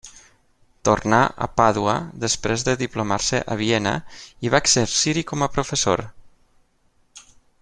Tornà 0.87 1.19
a 1.45 1.47
Pàdua 1.59 1.93
després 2.23 2.65
de 2.69 2.75
diplomar-se 2.81 3.43
a 3.55 3.59
Viena 3.61 3.93
i 4.49 4.53
va 4.55 4.63
exercir-hi 4.65 5.27
com 5.33 5.45
a 5.45 5.51
professor. 5.59 6.05